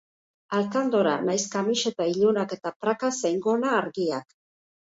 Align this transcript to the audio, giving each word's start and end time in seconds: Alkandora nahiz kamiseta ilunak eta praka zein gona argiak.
Alkandora 0.59 1.11
nahiz 1.25 1.43
kamiseta 1.57 2.09
ilunak 2.13 2.57
eta 2.59 2.73
praka 2.87 3.13
zein 3.21 3.39
gona 3.47 3.77
argiak. 3.85 4.39